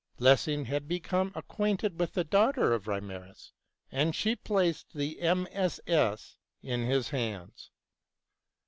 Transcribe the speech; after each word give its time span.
Lessing 0.17 0.65
had 0.65 0.87
become 0.87 1.31
acquainted 1.35 1.99
with 1.99 2.13
the 2.13 2.23
daughter 2.23 2.73
of 2.73 2.87
Reimarus, 2.87 3.51
and 3.91 4.15
she 4.15 4.35
placed 4.35 4.93
the 4.95 5.19
MSS. 5.21 6.39
in 6.63 6.85
his 6.87 7.09
hands. 7.09 7.69